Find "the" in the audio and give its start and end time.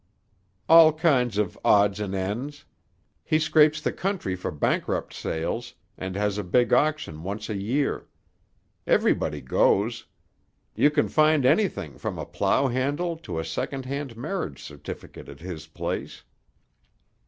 3.79-3.91